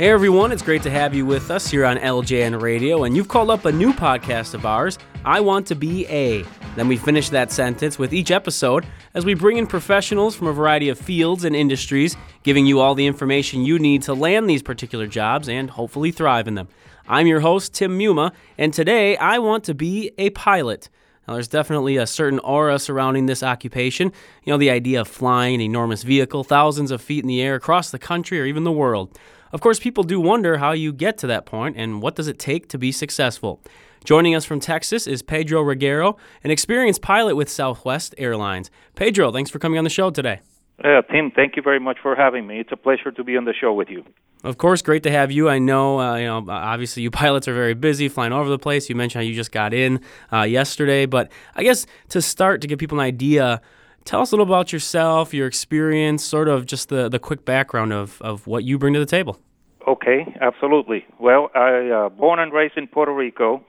Hey 0.00 0.08
everyone, 0.08 0.50
it's 0.50 0.62
great 0.62 0.82
to 0.84 0.90
have 0.90 1.14
you 1.14 1.26
with 1.26 1.50
us 1.50 1.70
here 1.70 1.84
on 1.84 1.98
LJN 1.98 2.62
Radio, 2.62 3.04
and 3.04 3.14
you've 3.14 3.28
called 3.28 3.50
up 3.50 3.66
a 3.66 3.70
new 3.70 3.92
podcast 3.92 4.54
of 4.54 4.64
ours, 4.64 4.98
I 5.26 5.40
Want 5.40 5.66
to 5.66 5.74
Be 5.74 6.06
A. 6.06 6.42
Then 6.74 6.88
we 6.88 6.96
finish 6.96 7.28
that 7.28 7.52
sentence 7.52 7.98
with 7.98 8.14
each 8.14 8.30
episode 8.30 8.86
as 9.12 9.26
we 9.26 9.34
bring 9.34 9.58
in 9.58 9.66
professionals 9.66 10.34
from 10.34 10.46
a 10.46 10.54
variety 10.54 10.88
of 10.88 10.98
fields 10.98 11.44
and 11.44 11.54
industries, 11.54 12.16
giving 12.44 12.64
you 12.64 12.80
all 12.80 12.94
the 12.94 13.06
information 13.06 13.60
you 13.60 13.78
need 13.78 14.00
to 14.04 14.14
land 14.14 14.48
these 14.48 14.62
particular 14.62 15.06
jobs 15.06 15.50
and 15.50 15.68
hopefully 15.68 16.12
thrive 16.12 16.48
in 16.48 16.54
them. 16.54 16.68
I'm 17.06 17.26
your 17.26 17.40
host, 17.40 17.74
Tim 17.74 17.98
Muma, 17.98 18.32
and 18.56 18.72
today 18.72 19.18
I 19.18 19.36
want 19.36 19.64
to 19.64 19.74
be 19.74 20.12
a 20.16 20.30
pilot. 20.30 20.88
Now, 21.30 21.34
there's 21.34 21.46
definitely 21.46 21.96
a 21.96 22.08
certain 22.08 22.40
aura 22.40 22.80
surrounding 22.80 23.26
this 23.26 23.44
occupation. 23.44 24.10
You 24.42 24.52
know, 24.52 24.58
the 24.58 24.70
idea 24.70 25.00
of 25.00 25.06
flying 25.06 25.54
an 25.54 25.60
enormous 25.60 26.02
vehicle 26.02 26.42
thousands 26.42 26.90
of 26.90 27.00
feet 27.00 27.22
in 27.22 27.28
the 27.28 27.40
air 27.40 27.54
across 27.54 27.92
the 27.92 28.00
country 28.00 28.40
or 28.40 28.46
even 28.46 28.64
the 28.64 28.72
world. 28.72 29.16
Of 29.52 29.60
course, 29.60 29.78
people 29.78 30.02
do 30.02 30.20
wonder 30.20 30.58
how 30.58 30.72
you 30.72 30.92
get 30.92 31.18
to 31.18 31.28
that 31.28 31.46
point 31.46 31.76
and 31.76 32.02
what 32.02 32.16
does 32.16 32.26
it 32.26 32.40
take 32.40 32.68
to 32.70 32.78
be 32.78 32.90
successful. 32.90 33.62
Joining 34.02 34.34
us 34.34 34.44
from 34.44 34.58
Texas 34.58 35.06
is 35.06 35.22
Pedro 35.22 35.62
Reguero, 35.62 36.18
an 36.42 36.50
experienced 36.50 37.00
pilot 37.00 37.36
with 37.36 37.48
Southwest 37.48 38.12
Airlines. 38.18 38.68
Pedro, 38.96 39.30
thanks 39.30 39.50
for 39.50 39.60
coming 39.60 39.78
on 39.78 39.84
the 39.84 39.90
show 39.90 40.10
today. 40.10 40.40
Uh, 40.82 41.02
Tim, 41.12 41.30
thank 41.30 41.56
you 41.56 41.62
very 41.62 41.80
much 41.80 41.98
for 42.02 42.16
having 42.16 42.46
me. 42.46 42.60
It's 42.60 42.72
a 42.72 42.76
pleasure 42.76 43.10
to 43.10 43.24
be 43.24 43.36
on 43.36 43.44
the 43.44 43.52
show 43.52 43.72
with 43.72 43.88
you. 43.90 44.04
Of 44.42 44.56
course, 44.56 44.80
great 44.80 45.02
to 45.02 45.10
have 45.10 45.30
you. 45.30 45.50
I 45.50 45.58
know, 45.58 46.00
uh, 46.00 46.16
you 46.16 46.24
know, 46.24 46.44
obviously 46.48 47.02
you 47.02 47.10
pilots 47.22 47.46
are 47.48 47.54
very 47.54 47.74
busy, 47.74 48.08
flying 48.08 48.32
all 48.32 48.40
over 48.40 48.48
the 48.48 48.58
place. 48.58 48.88
You 48.88 48.94
mentioned 48.94 49.22
how 49.22 49.28
you 49.28 49.34
just 49.34 49.52
got 49.52 49.74
in 49.74 50.00
uh, 50.32 50.42
yesterday, 50.42 51.04
but 51.04 51.30
I 51.54 51.62
guess 51.62 51.86
to 52.08 52.22
start 52.22 52.62
to 52.62 52.66
give 52.66 52.78
people 52.78 52.98
an 52.98 53.04
idea, 53.04 53.60
Tell 54.04 54.22
us 54.22 54.32
a 54.32 54.34
little 54.34 54.46
about 54.46 54.72
yourself, 54.72 55.34
your 55.34 55.46
experience, 55.46 56.24
sort 56.24 56.48
of 56.48 56.66
just 56.66 56.88
the, 56.88 57.08
the 57.08 57.18
quick 57.18 57.44
background 57.44 57.92
of, 57.92 58.20
of 58.22 58.46
what 58.46 58.64
you 58.64 58.78
bring 58.78 58.94
to 58.94 59.00
the 59.00 59.06
table. 59.06 59.38
Okay, 59.86 60.34
absolutely. 60.40 61.04
Well, 61.18 61.50
I 61.54 61.88
uh, 61.88 62.08
born 62.08 62.38
and 62.38 62.52
raised 62.52 62.76
in 62.76 62.86
Puerto 62.86 63.12
Rico, 63.12 63.64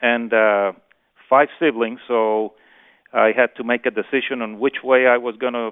and 0.00 0.32
uh, 0.32 0.72
five 1.28 1.48
siblings, 1.58 2.00
so 2.06 2.54
I 3.12 3.32
had 3.36 3.54
to 3.56 3.64
make 3.64 3.86
a 3.86 3.90
decision 3.90 4.42
on 4.42 4.58
which 4.58 4.76
way 4.82 5.06
I 5.06 5.16
was 5.16 5.36
going 5.36 5.54
to 5.54 5.70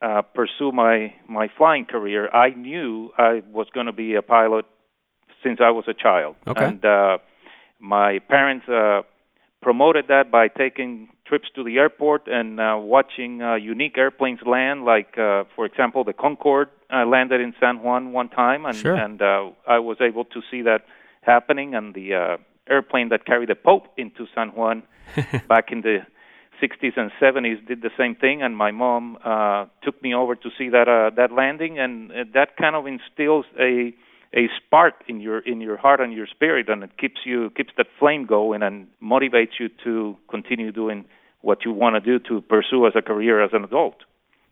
uh, 0.00 0.22
pursue 0.22 0.72
my 0.72 1.12
my 1.28 1.48
flying 1.56 1.84
career. 1.84 2.28
I 2.32 2.50
knew 2.50 3.10
I 3.18 3.42
was 3.50 3.66
going 3.74 3.86
to 3.86 3.92
be 3.92 4.14
a 4.14 4.22
pilot 4.22 4.64
since 5.42 5.60
I 5.60 5.70
was 5.70 5.84
a 5.88 5.94
child, 5.94 6.36
okay. 6.46 6.64
and 6.64 6.84
uh, 6.84 7.18
my 7.80 8.18
parents 8.18 8.68
uh, 8.68 9.02
promoted 9.62 10.06
that 10.08 10.30
by 10.30 10.48
taking 10.48 11.08
trips 11.26 11.48
to 11.54 11.62
the 11.62 11.76
airport 11.78 12.26
and 12.26 12.60
uh, 12.60 12.76
watching 12.78 13.42
uh, 13.42 13.54
unique 13.54 13.98
airplanes 13.98 14.40
land. 14.46 14.84
Like, 14.84 15.18
uh, 15.18 15.44
for 15.54 15.66
example, 15.66 16.04
the 16.04 16.12
Concorde 16.12 16.70
uh, 16.92 17.04
landed 17.04 17.40
in 17.40 17.54
San 17.60 17.82
Juan 17.82 18.12
one 18.12 18.28
time, 18.28 18.64
and 18.66 18.76
sure. 18.76 18.94
and 18.94 19.20
uh, 19.20 19.50
I 19.66 19.78
was 19.78 19.98
able 20.00 20.24
to 20.26 20.40
see 20.50 20.62
that 20.62 20.84
happening. 21.22 21.74
And 21.74 21.94
the 21.94 22.14
uh, 22.14 22.36
airplane 22.68 23.08
that 23.10 23.26
carried 23.26 23.48
the 23.48 23.54
Pope 23.54 23.86
into 23.96 24.26
San 24.34 24.48
Juan 24.48 24.82
back 25.48 25.70
in 25.70 25.82
the 25.82 25.98
60s 26.62 26.96
and 26.96 27.10
70s 27.20 27.66
did 27.66 27.82
the 27.82 27.90
same 27.96 28.14
thing. 28.14 28.42
And 28.42 28.56
my 28.56 28.70
mom 28.70 29.18
uh, 29.24 29.66
took 29.82 30.02
me 30.02 30.14
over 30.14 30.34
to 30.34 30.48
see 30.56 30.68
that 30.70 30.88
uh, 30.88 31.14
that 31.16 31.32
landing, 31.32 31.78
and 31.78 32.10
uh, 32.10 32.14
that 32.34 32.56
kind 32.56 32.76
of 32.76 32.86
instills 32.86 33.46
a 33.58 33.94
a 34.34 34.48
spark 34.58 34.94
in 35.08 35.20
your 35.20 35.38
in 35.40 35.60
your 35.60 35.76
heart 35.76 36.00
and 36.00 36.12
your 36.12 36.26
spirit 36.26 36.68
and 36.68 36.82
it 36.82 36.98
keeps 36.98 37.20
you 37.24 37.50
keeps 37.56 37.72
that 37.76 37.86
flame 37.98 38.26
going 38.26 38.62
and 38.62 38.86
motivates 39.02 39.58
you 39.58 39.70
to 39.82 40.16
continue 40.28 40.70
doing 40.70 41.04
what 41.40 41.64
you 41.64 41.72
want 41.72 41.94
to 41.94 42.00
do 42.00 42.22
to 42.28 42.42
pursue 42.42 42.86
as 42.86 42.92
a 42.94 43.00
career 43.00 43.42
as 43.42 43.50
an 43.54 43.64
adult 43.64 43.96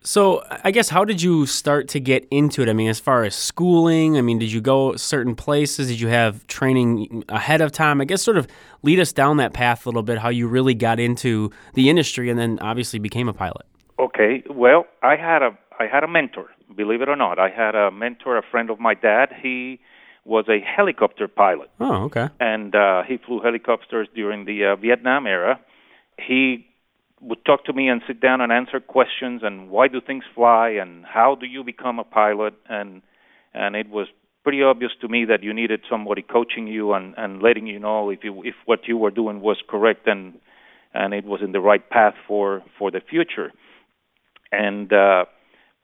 so 0.06 0.42
i 0.62 0.70
guess 0.70 0.88
how 0.88 1.04
did 1.04 1.20
you 1.20 1.46
start 1.46 1.88
to 1.88 1.98
get 1.98 2.26
into 2.30 2.62
it 2.62 2.68
i 2.68 2.72
mean 2.72 2.88
as 2.88 3.00
far 3.00 3.24
as 3.24 3.34
schooling 3.34 4.16
i 4.16 4.20
mean 4.20 4.38
did 4.38 4.52
you 4.52 4.60
go 4.60 4.94
certain 4.96 5.34
places 5.34 5.88
did 5.88 6.00
you 6.00 6.08
have 6.08 6.46
training 6.46 7.24
ahead 7.28 7.60
of 7.60 7.72
time 7.72 8.00
i 8.00 8.04
guess 8.04 8.22
sort 8.22 8.36
of 8.36 8.46
lead 8.82 9.00
us 9.00 9.12
down 9.12 9.36
that 9.36 9.52
path 9.52 9.84
a 9.84 9.88
little 9.88 10.02
bit 10.02 10.18
how 10.18 10.28
you 10.28 10.46
really 10.46 10.74
got 10.74 11.00
into 11.00 11.50
the 11.74 11.90
industry 11.90 12.30
and 12.30 12.38
then 12.38 12.58
obviously 12.60 12.98
became 12.98 13.28
a 13.28 13.34
pilot 13.34 13.66
okay 13.98 14.42
well 14.50 14.86
i 15.02 15.16
had 15.16 15.42
a 15.42 15.50
i 15.80 15.86
had 15.86 16.04
a 16.04 16.08
mentor 16.08 16.48
believe 16.76 17.02
it 17.02 17.08
or 17.08 17.16
not. 17.16 17.38
I 17.38 17.48
had 17.48 17.74
a 17.74 17.90
mentor, 17.90 18.36
a 18.36 18.42
friend 18.42 18.70
of 18.70 18.78
my 18.78 18.94
dad. 18.94 19.30
He 19.42 19.80
was 20.24 20.44
a 20.48 20.60
helicopter 20.60 21.28
pilot. 21.28 21.70
Oh, 21.80 22.04
okay. 22.04 22.28
And 22.40 22.74
uh, 22.74 23.02
he 23.08 23.16
flew 23.16 23.40
helicopters 23.40 24.08
during 24.14 24.44
the 24.44 24.64
uh, 24.64 24.76
Vietnam 24.76 25.26
era. 25.26 25.60
He 26.18 26.66
would 27.26 27.44
talk 27.44 27.64
to 27.64 27.72
me 27.72 27.88
and 27.88 28.00
sit 28.06 28.20
down 28.20 28.40
and 28.40 28.52
answer 28.52 28.80
questions 28.80 29.42
and 29.44 29.68
why 29.70 29.88
do 29.88 30.00
things 30.00 30.24
fly 30.34 30.68
and 30.70 31.04
how 31.04 31.34
do 31.34 31.46
you 31.46 31.64
become 31.64 31.98
a 31.98 32.04
pilot 32.04 32.54
and 32.68 33.02
and 33.54 33.74
it 33.74 33.88
was 33.88 34.06
pretty 34.42 34.62
obvious 34.62 34.92
to 35.00 35.08
me 35.08 35.24
that 35.24 35.42
you 35.42 35.52
needed 35.52 35.80
somebody 35.90 36.22
coaching 36.22 36.66
you 36.66 36.92
and 36.92 37.14
and 37.16 37.42
letting 37.42 37.66
you 37.66 37.78
know 37.78 38.10
if 38.10 38.20
you 38.22 38.42
if 38.44 38.54
what 38.64 38.80
you 38.86 38.96
were 38.96 39.10
doing 39.10 39.40
was 39.40 39.58
correct 39.68 40.06
and 40.06 40.34
and 40.94 41.12
it 41.12 41.24
was 41.24 41.40
in 41.42 41.52
the 41.52 41.60
right 41.60 41.90
path 41.90 42.14
for 42.28 42.62
for 42.78 42.90
the 42.90 43.00
future 43.00 43.52
and 44.52 44.92
uh 44.92 45.24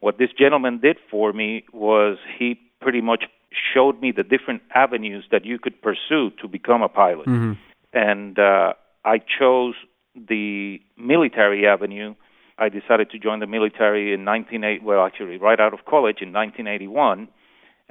what 0.01 0.19
this 0.19 0.31
gentleman 0.37 0.81
did 0.81 0.97
for 1.11 1.33
me 1.33 1.65
was 1.73 2.19
he 2.39 2.59
pretty 2.81 3.01
much 3.01 3.25
showed 3.73 4.01
me 4.01 4.13
the 4.13 4.23
different 4.23 4.63
avenues 4.75 5.25
that 5.31 5.45
you 5.45 5.59
could 5.59 5.81
pursue 5.81 6.31
to 6.41 6.49
become 6.49 6.83
a 6.83 6.89
pilot. 6.89 7.27
Mm-hmm. 7.27 7.53
And 7.93 8.39
uh, 8.39 8.73
I 9.05 9.19
chose 9.19 9.75
the 10.15 10.81
military 10.97 11.67
avenue. 11.67 12.15
I 12.59 12.69
decided 12.69 13.11
to 13.11 13.19
join 13.19 13.41
the 13.41 13.47
military 13.47 14.13
in 14.13 14.25
1980. 14.25 14.85
Well, 14.85 15.05
actually, 15.05 15.39
right 15.39 15.59
out 15.59 15.73
of 15.73 15.85
college 15.85 16.19
in 16.21 16.33
1981, 16.33 17.29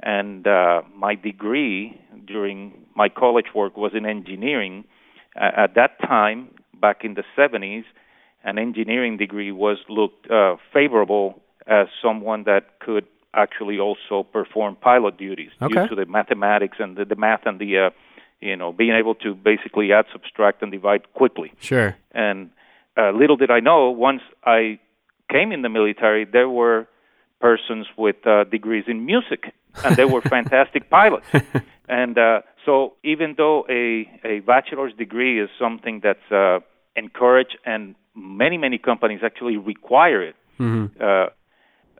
and 0.00 0.46
uh, 0.46 0.82
my 0.94 1.14
degree 1.14 2.00
during 2.26 2.72
my 2.94 3.08
college 3.08 3.46
work 3.54 3.76
was 3.76 3.92
in 3.94 4.06
engineering. 4.06 4.84
Uh, 5.36 5.50
at 5.56 5.74
that 5.74 6.00
time, 6.00 6.48
back 6.80 7.04
in 7.04 7.14
the 7.14 7.24
70s, 7.36 7.84
an 8.44 8.58
engineering 8.58 9.16
degree 9.16 9.52
was 9.52 9.78
looked 9.88 10.30
uh, 10.30 10.56
favorable 10.72 11.40
as 11.66 11.86
someone 12.02 12.44
that 12.44 12.80
could 12.80 13.06
actually 13.34 13.78
also 13.78 14.24
perform 14.24 14.76
pilot 14.76 15.16
duties 15.16 15.50
okay. 15.62 15.74
due 15.74 15.88
to 15.88 15.94
the 15.94 16.06
mathematics 16.06 16.76
and 16.80 16.96
the, 16.96 17.04
the 17.04 17.16
math 17.16 17.46
and 17.46 17.58
the 17.58 17.78
uh, 17.78 17.90
you 18.42 18.56
know 18.56 18.72
being 18.72 18.92
able 18.92 19.14
to 19.16 19.34
basically 19.34 19.92
add, 19.92 20.06
subtract, 20.12 20.62
and 20.62 20.70
divide 20.72 21.12
quickly. 21.14 21.52
Sure. 21.60 21.96
And 22.12 22.50
uh, 22.96 23.10
little 23.12 23.36
did 23.36 23.50
I 23.50 23.60
know, 23.60 23.90
once 23.90 24.22
I 24.44 24.78
came 25.30 25.52
in 25.52 25.62
the 25.62 25.68
military, 25.68 26.24
there 26.24 26.48
were 26.48 26.86
persons 27.40 27.86
with 27.96 28.26
uh, 28.26 28.44
degrees 28.44 28.84
in 28.86 29.06
music, 29.06 29.54
and 29.84 29.96
they 29.96 30.04
were 30.04 30.20
fantastic 30.36 30.90
pilots. 30.90 31.26
And 31.88 32.16
uh, 32.16 32.40
so, 32.64 32.94
even 33.02 33.34
though 33.36 33.66
a 33.68 34.08
a 34.24 34.40
bachelor's 34.40 34.94
degree 34.94 35.42
is 35.42 35.50
something 35.58 36.00
that's 36.02 36.30
uh, 36.30 36.60
encouraged, 36.96 37.58
and 37.66 37.94
many 38.14 38.56
many 38.56 38.78
companies 38.78 39.20
actually 39.22 39.56
require 39.56 40.22
it. 40.22 40.36
Mm-hmm. 40.58 41.02
Uh, 41.02 41.26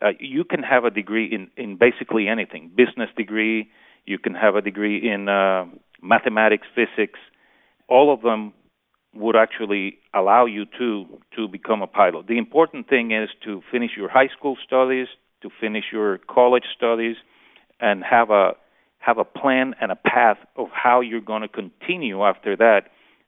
uh, 0.00 0.12
you 0.18 0.44
can 0.44 0.62
have 0.62 0.84
a 0.84 0.90
degree 0.90 1.26
in, 1.26 1.50
in 1.56 1.76
basically 1.76 2.26
anything 2.26 2.70
business 2.74 3.10
degree 3.16 3.70
you 4.04 4.18
can 4.18 4.34
have 4.34 4.56
a 4.56 4.62
degree 4.62 5.10
in 5.10 5.28
uh, 5.28 5.64
mathematics 6.02 6.66
physics. 6.74 7.18
All 7.88 8.12
of 8.12 8.22
them 8.22 8.52
would 9.14 9.36
actually 9.36 9.98
allow 10.14 10.46
you 10.46 10.64
to 10.78 11.04
to 11.36 11.48
become 11.48 11.82
a 11.82 11.86
pilot. 11.86 12.26
The 12.26 12.38
important 12.38 12.88
thing 12.88 13.12
is 13.12 13.28
to 13.44 13.62
finish 13.70 13.90
your 13.96 14.08
high 14.08 14.28
school 14.36 14.56
studies 14.64 15.08
to 15.42 15.50
finish 15.60 15.84
your 15.92 16.18
college 16.18 16.64
studies 16.74 17.16
and 17.80 18.02
have 18.02 18.30
a 18.30 18.52
have 18.98 19.18
a 19.18 19.24
plan 19.24 19.74
and 19.80 19.90
a 19.90 19.96
path 19.96 20.38
of 20.56 20.68
how 20.72 21.00
you're 21.00 21.20
going 21.20 21.42
to 21.42 21.48
continue 21.48 22.22
after 22.22 22.56
that 22.56 22.82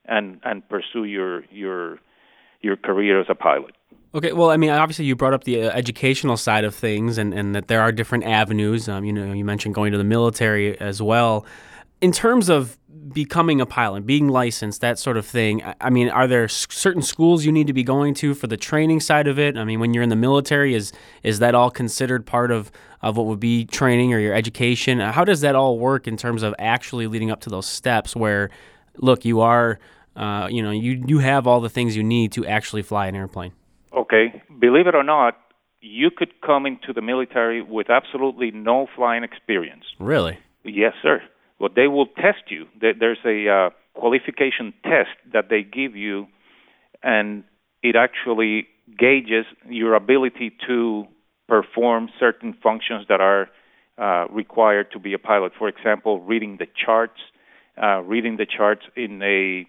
and 0.07 0.41
and 0.45 0.67
pursue 0.69 1.05
your 1.05 1.45
your 1.51 1.99
your 2.63 2.77
career 2.77 3.21
as 3.21 3.27
a 3.29 3.35
pilot 3.35 3.75
Okay, 4.15 4.33
well, 4.33 4.51
I 4.51 4.57
mean, 4.57 4.71
obviously, 4.71 5.07
you 5.07 5.17
brought 5.17 5.35
up 5.35 5.43
the 5.43 5.65
uh, 5.65 5.71
educational 5.71 6.37
side 6.37 6.63
of 6.63 6.73
things, 6.73 7.19
and, 7.19 7.35
and 7.35 7.53
that 7.57 7.67
there 7.67 7.81
are 7.81 7.91
different 7.91 8.25
avenues. 8.25 8.89
Um, 8.89 9.05
you 9.05 9.13
know, 9.13 9.33
you 9.33 9.45
mentioned 9.45 9.75
going 9.75 9.91
to 9.91 9.99
the 9.99 10.05
military 10.05 10.79
as 10.81 11.03
well. 11.03 11.45
In 12.01 12.13
terms 12.13 12.49
of 12.49 12.79
becoming 13.13 13.61
a 13.61 13.67
pilot, 13.67 14.07
being 14.07 14.29
licensed, 14.29 14.81
that 14.81 14.99
sort 14.99 15.17
of 15.17 15.27
thing. 15.27 15.63
I, 15.65 15.75
I 15.81 15.91
mean, 15.91 16.09
are 16.09 16.27
there 16.27 16.45
s- 16.45 16.67
certain 16.71 17.03
schools 17.03 17.45
you 17.45 17.53
need 17.53 17.67
to 17.67 17.73
be 17.73 17.83
going 17.83 18.15
to 18.15 18.35
for 18.35 18.47
the 18.47 18.57
training 18.57 19.01
side 19.01 19.27
of 19.27 19.39
it? 19.39 19.59
I 19.59 19.65
mean, 19.65 19.81
when 19.81 19.93
you're 19.93 20.03
in 20.03 20.11
the 20.11 20.17
military, 20.17 20.75
is 20.75 20.93
is 21.25 21.41
that 21.41 21.55
all 21.57 21.71
considered 21.71 22.25
part 22.25 22.53
of 22.53 22.71
of 23.03 23.17
what 23.17 23.27
would 23.27 23.41
be 23.41 23.65
training 23.65 24.15
or 24.15 24.21
your 24.21 24.35
education? 24.35 25.01
How 25.01 25.25
does 25.25 25.41
that 25.41 25.57
all 25.57 25.79
work 25.79 26.07
in 26.07 26.17
terms 26.17 26.45
of 26.45 26.55
actually 26.59 27.09
leading 27.09 27.33
up 27.33 27.41
to 27.41 27.51
those 27.51 27.67
steps 27.67 28.15
where, 28.15 28.49
look, 28.97 29.25
you 29.25 29.41
are, 29.41 29.81
uh, 30.15 30.49
you 30.51 30.63
know, 30.63 30.71
you 30.71 31.03
you 31.05 31.19
have 31.19 31.49
all 31.49 31.61
the 31.61 31.71
things 31.71 31.97
you 31.97 32.05
need 32.05 32.31
to 32.33 32.47
actually 32.47 32.83
fly 32.83 33.09
an 33.09 33.17
airplane? 33.17 33.53
Okay, 33.97 34.43
believe 34.61 34.87
it 34.87 34.95
or 34.95 35.05
not, 35.05 35.37
you 35.81 36.11
could 36.11 36.41
come 36.41 36.67
into 36.67 36.93
the 36.93 37.03
military 37.03 37.63
with 37.63 37.91
absolutely 37.91 38.51
no 38.51 38.87
flying 38.97 39.23
experience. 39.23 39.85
Really? 39.99 40.39
Yes, 40.65 40.95
sir. 41.03 41.23
Well, 41.59 41.71
they 41.75 41.87
will 41.87 42.07
test 42.07 42.51
you. 42.51 42.67
There's 42.81 43.19
a 43.25 43.49
uh, 43.49 43.71
qualification 43.99 44.73
test 44.83 45.11
that 45.33 45.49
they 45.51 45.63
give 45.63 45.95
you, 45.95 46.27
and 47.03 47.45
it 47.83 47.97
actually 47.97 48.67
gauges 48.99 49.47
your 49.69 49.95
ability 49.95 50.53
to 50.67 51.05
perform 51.49 52.09
certain 52.19 52.55
functions 52.63 53.07
that 53.09 53.21
are 53.21 53.49
uh, 53.99 54.27
required 54.33 54.91
to 54.93 54.99
be 54.99 55.13
a 55.13 55.19
pilot. 55.19 55.53
For 55.57 55.69
example, 55.69 56.21
reading 56.21 56.57
the 56.59 56.67
charts, 56.85 57.21
uh, 57.81 58.01
reading 58.01 58.37
the 58.37 58.47
charts 58.47 58.83
in 58.97 59.23
a 59.23 59.67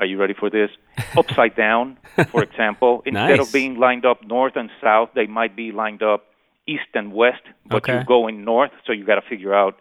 are 0.00 0.06
you 0.06 0.18
ready 0.18 0.34
for 0.34 0.50
this? 0.50 0.70
Upside 1.16 1.54
down, 1.56 1.98
for 2.32 2.42
example. 2.42 3.02
Instead 3.06 3.38
nice. 3.38 3.40
of 3.40 3.52
being 3.52 3.78
lined 3.78 4.04
up 4.04 4.26
north 4.26 4.54
and 4.56 4.70
south, 4.82 5.10
they 5.14 5.26
might 5.26 5.54
be 5.54 5.70
lined 5.72 6.02
up 6.02 6.24
east 6.66 6.90
and 6.94 7.12
west, 7.12 7.42
but 7.66 7.78
Okay. 7.78 7.92
you're 7.92 8.04
going 8.04 8.44
north, 8.44 8.70
so 8.86 8.92
you 8.92 9.04
got 9.04 9.16
to 9.16 9.28
figure 9.28 9.54
out 9.54 9.78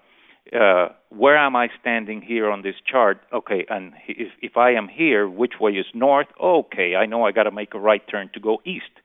uh, 0.54 0.90
where 1.10 1.38
am 1.38 1.56
I 1.56 1.70
standing 1.80 2.22
here 2.22 2.50
on 2.50 2.64
this 2.64 2.76
chart? 2.92 3.22
Okay, 3.32 3.66
and 3.70 3.94
if 4.08 4.32
if 4.42 4.58
I 4.58 4.72
am 4.72 4.88
here, 4.88 5.30
which 5.30 5.56
way 5.60 5.74
is 5.74 5.86
north? 5.94 6.28
Okay, 6.42 6.96
I 6.96 7.06
know 7.06 7.24
I 7.28 7.32
got 7.32 7.44
to 7.44 7.52
make 7.52 7.74
a 7.76 7.80
right 7.80 8.02
turn 8.10 8.30
to 8.34 8.40
go 8.40 8.60
east, 8.66 8.96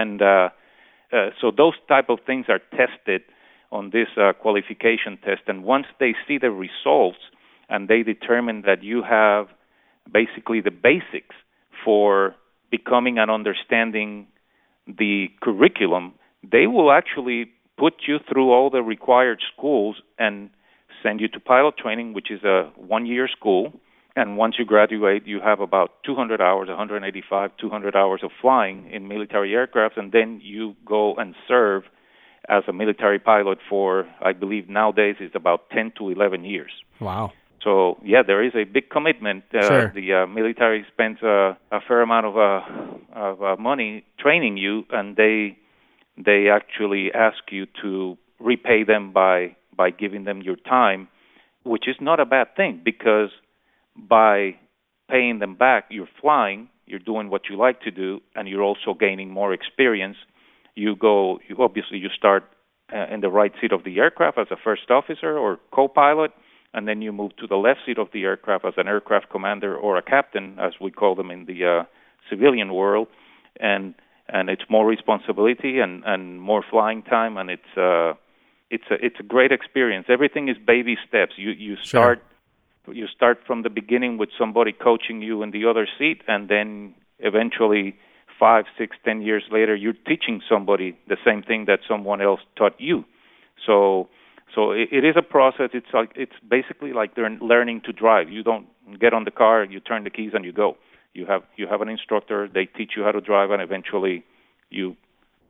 and 0.00 0.20
uh, 0.20 0.48
uh, 1.12 1.30
so 1.40 1.52
those 1.56 1.74
type 1.88 2.08
of 2.08 2.18
things 2.26 2.46
are 2.48 2.60
tested 2.76 3.22
on 3.70 3.90
this 3.90 4.08
uh, 4.16 4.32
qualification 4.32 5.18
test. 5.24 5.42
And 5.46 5.62
once 5.62 5.86
they 6.00 6.14
see 6.26 6.38
the 6.38 6.50
results 6.50 7.18
and 7.68 7.88
they 7.88 8.02
determine 8.02 8.62
that 8.62 8.82
you 8.82 9.02
have 9.02 9.46
basically 10.10 10.60
the 10.60 10.70
basics 10.70 11.34
for 11.84 12.34
becoming 12.70 13.18
and 13.18 13.30
understanding 13.30 14.26
the 14.86 15.28
curriculum, 15.40 16.14
they 16.42 16.66
will 16.66 16.90
actually 16.90 17.50
put 17.78 17.94
you 18.06 18.18
through 18.30 18.50
all 18.50 18.70
the 18.70 18.82
required 18.82 19.40
schools 19.54 19.96
and 20.18 20.50
send 21.02 21.20
you 21.20 21.28
to 21.28 21.40
pilot 21.40 21.76
training, 21.76 22.14
which 22.14 22.30
is 22.30 22.42
a 22.44 22.70
one 22.76 23.06
year 23.06 23.28
school. 23.28 23.72
And 24.14 24.36
once 24.36 24.56
you 24.58 24.64
graduate, 24.64 25.26
you 25.26 25.40
have 25.40 25.60
about 25.60 25.90
200 26.04 26.40
hours, 26.40 26.68
185, 26.68 27.50
200 27.58 27.96
hours 27.96 28.20
of 28.22 28.30
flying 28.40 28.90
in 28.90 29.08
military 29.08 29.54
aircraft, 29.54 29.96
and 29.96 30.12
then 30.12 30.40
you 30.42 30.76
go 30.84 31.14
and 31.14 31.34
serve 31.48 31.84
as 32.48 32.64
a 32.68 32.72
military 32.72 33.18
pilot 33.18 33.58
for, 33.70 34.06
I 34.20 34.32
believe 34.32 34.68
nowadays, 34.68 35.16
it's 35.20 35.34
about 35.34 35.70
10 35.70 35.92
to 35.98 36.10
11 36.10 36.44
years. 36.44 36.72
Wow. 37.00 37.32
So 37.62 37.98
yeah, 38.04 38.22
there 38.26 38.42
is 38.42 38.52
a 38.54 38.64
big 38.64 38.90
commitment. 38.90 39.44
Uh, 39.54 39.62
Sure. 39.62 39.92
The 39.94 40.12
uh, 40.12 40.26
military 40.26 40.84
spends 40.92 41.22
uh, 41.22 41.54
a 41.70 41.80
fair 41.86 42.02
amount 42.02 42.26
of 42.26 42.36
uh, 42.36 42.60
of 43.14 43.42
uh, 43.42 43.56
money 43.56 44.04
training 44.18 44.56
you, 44.56 44.84
and 44.90 45.16
they 45.16 45.58
they 46.16 46.48
actually 46.48 47.12
ask 47.12 47.38
you 47.50 47.66
to 47.82 48.18
repay 48.40 48.84
them 48.84 49.12
by 49.12 49.56
by 49.76 49.90
giving 49.90 50.24
them 50.24 50.42
your 50.42 50.56
time, 50.56 51.08
which 51.64 51.88
is 51.88 51.96
not 52.00 52.20
a 52.20 52.26
bad 52.26 52.48
thing 52.56 52.80
because 52.84 53.30
by 53.96 54.56
paying 55.08 55.38
them 55.38 55.54
back, 55.54 55.86
you're 55.90 56.08
flying, 56.20 56.68
you're 56.86 56.98
doing 56.98 57.30
what 57.30 57.42
you 57.48 57.56
like 57.56 57.80
to 57.82 57.90
do, 57.90 58.20
and 58.34 58.48
you're 58.48 58.62
also 58.62 58.94
gaining 58.98 59.30
more 59.30 59.52
experience. 59.52 60.16
You 60.74 60.96
go, 60.96 61.38
you 61.48 61.56
obviously 61.58 61.98
you 61.98 62.08
start 62.16 62.44
uh, 62.94 63.06
in 63.12 63.20
the 63.20 63.28
right 63.28 63.52
seat 63.60 63.72
of 63.72 63.84
the 63.84 63.98
aircraft 63.98 64.38
as 64.38 64.46
a 64.50 64.56
first 64.56 64.90
officer 64.90 65.36
or 65.38 65.58
co-pilot, 65.70 66.32
and 66.74 66.88
then 66.88 67.02
you 67.02 67.12
move 67.12 67.36
to 67.36 67.46
the 67.46 67.56
left 67.56 67.80
seat 67.86 67.98
of 67.98 68.08
the 68.12 68.24
aircraft 68.24 68.64
as 68.64 68.74
an 68.76 68.88
aircraft 68.88 69.30
commander 69.30 69.76
or 69.76 69.96
a 69.96 70.02
captain, 70.02 70.58
as 70.58 70.72
we 70.80 70.90
call 70.90 71.14
them 71.14 71.30
in 71.30 71.44
the 71.46 71.64
uh, 71.64 71.84
civilian 72.28 72.72
world, 72.72 73.08
and 73.60 73.94
and 74.28 74.48
it's 74.48 74.62
more 74.68 74.86
responsibility 74.86 75.80
and 75.80 76.02
and 76.04 76.40
more 76.40 76.64
flying 76.68 77.02
time, 77.02 77.36
and 77.36 77.50
it's 77.50 77.76
uh, 77.76 78.14
it's 78.70 78.84
a 78.90 78.94
it's 79.04 79.20
a 79.20 79.22
great 79.22 79.52
experience. 79.52 80.06
Everything 80.08 80.48
is 80.48 80.56
baby 80.58 80.96
steps. 81.06 81.32
You 81.36 81.50
you 81.50 81.76
Sure. 81.76 81.84
start 81.84 82.22
you 82.88 83.06
start 83.06 83.38
from 83.46 83.62
the 83.62 83.70
beginning 83.70 84.18
with 84.18 84.30
somebody 84.38 84.72
coaching 84.72 85.22
you 85.22 85.42
in 85.42 85.50
the 85.52 85.66
other 85.66 85.86
seat, 85.98 86.22
and 86.26 86.48
then 86.48 86.94
eventually 87.18 87.94
five, 88.38 88.64
six, 88.76 88.96
ten 89.04 89.22
years 89.22 89.44
later, 89.52 89.74
you're 89.76 89.92
teaching 89.92 90.42
somebody 90.48 90.98
the 91.06 91.16
same 91.24 91.42
thing 91.42 91.66
that 91.66 91.78
someone 91.86 92.20
else 92.20 92.40
taught 92.56 92.74
you. 92.78 93.04
So 93.64 94.08
so 94.54 94.72
it, 94.72 94.88
it 94.92 95.04
is 95.04 95.14
a 95.16 95.22
process. 95.22 95.70
It's 95.72 95.92
like 95.92 96.12
it's 96.16 96.32
basically 96.48 96.92
like 96.92 97.16
learn, 97.16 97.38
learning 97.40 97.82
to 97.86 97.92
drive. 97.92 98.30
You 98.30 98.42
don't 98.42 98.66
get 99.00 99.12
on 99.14 99.24
the 99.24 99.30
car, 99.30 99.64
you 99.64 99.80
turn 99.80 100.04
the 100.04 100.10
keys, 100.10 100.32
and 100.34 100.44
you 100.44 100.52
go. 100.52 100.76
You 101.14 101.26
have 101.26 101.42
you 101.56 101.66
have 101.68 101.80
an 101.80 101.88
instructor. 101.88 102.48
They 102.52 102.66
teach 102.66 102.92
you 102.96 103.02
how 103.04 103.12
to 103.12 103.20
drive, 103.20 103.50
and 103.50 103.62
eventually 103.62 104.24
you 104.70 104.96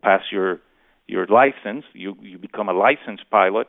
pass 0.02 0.22
your 0.30 0.60
your 1.06 1.26
license. 1.26 1.84
You 1.92 2.16
you 2.20 2.38
become 2.38 2.68
a 2.68 2.72
licensed 2.72 3.28
pilot, 3.30 3.68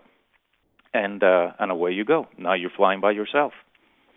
and 0.93 1.23
uh, 1.23 1.51
and 1.59 1.71
away 1.71 1.91
you 1.91 2.05
go. 2.05 2.27
Now 2.37 2.53
you're 2.53 2.71
flying 2.75 3.01
by 3.01 3.11
yourself. 3.11 3.53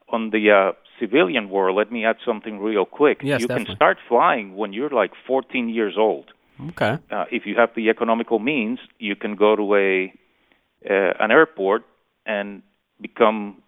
On 0.09 0.31
the 0.31 0.51
uh, 0.53 0.73
civilian 1.01 1.51
world, 1.51 1.77
let 1.77 1.91
me 1.91 2.05
add 2.05 2.17
something 2.25 2.61
real 2.61 2.85
quick. 2.85 3.19
Yes, 3.23 3.41
you 3.41 3.49
definitely. 3.49 3.75
can 3.75 3.77
start 3.77 3.99
flying 4.09 4.55
when 4.55 4.73
you're 4.73 4.91
like 4.91 5.11
14 5.27 5.69
years 5.69 5.95
old 5.99 6.27
Okay. 6.61 6.99
uh, 7.11 7.25
if 7.31 7.45
you 7.47 7.55
have 7.57 7.71
the 7.77 7.91
economical 7.91 8.39
means, 8.39 8.79
you 8.99 9.15
can 9.15 9.37
go 9.37 9.57
to 9.57 9.75
a 9.75 10.13
an 10.91 11.31
airport 11.31 11.85
and 12.25 12.63
become 13.01 13.63